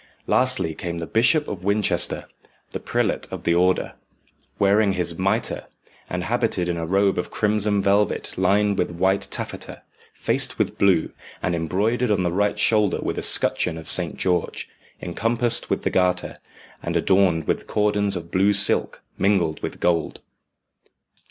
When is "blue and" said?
10.79-11.53